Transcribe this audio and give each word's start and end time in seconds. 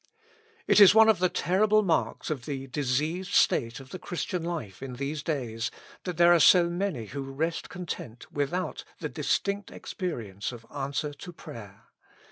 It 0.65 0.79
is 0.79 0.95
one 0.95 1.09
of 1.09 1.19
the 1.19 1.29
terrible 1.29 1.83
marks 1.83 2.31
of 2.31 2.47
the 2.47 2.65
diseased 2.65 3.33
state 3.35 3.79
of 3.79 3.95
Christian 4.01 4.43
life 4.43 4.81
in 4.81 4.93
these 4.93 5.21
days, 5.21 5.69
that 6.05 6.17
there 6.17 6.33
are 6.33 6.39
so 6.39 6.71
many 6.71 7.05
who 7.05 7.21
rest 7.21 7.69
content 7.69 8.25
without 8.31 8.83
the 8.97 9.09
distinct 9.09 9.69
experience 9.69 10.51
of 10.51 10.65
answer 10.73 11.13
to 11.13 11.31
prayer. 11.33 11.83